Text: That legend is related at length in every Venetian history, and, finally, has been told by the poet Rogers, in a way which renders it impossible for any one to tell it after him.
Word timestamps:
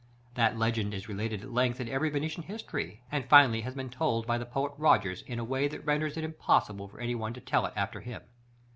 That 0.33 0.57
legend 0.57 0.95
is 0.95 1.07
related 1.07 1.43
at 1.43 1.53
length 1.53 1.79
in 1.79 1.87
every 1.87 2.09
Venetian 2.09 2.41
history, 2.41 3.03
and, 3.11 3.29
finally, 3.29 3.61
has 3.61 3.75
been 3.75 3.91
told 3.91 4.25
by 4.25 4.39
the 4.39 4.47
poet 4.47 4.71
Rogers, 4.75 5.21
in 5.21 5.37
a 5.37 5.43
way 5.43 5.67
which 5.67 5.79
renders 5.83 6.17
it 6.17 6.23
impossible 6.23 6.87
for 6.87 6.99
any 6.99 7.13
one 7.13 7.33
to 7.35 7.39
tell 7.39 7.67
it 7.67 7.73
after 7.75 8.01
him. 8.01 8.23